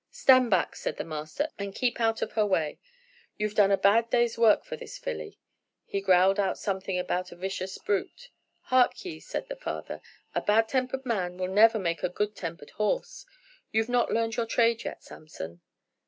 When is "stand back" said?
0.09-0.75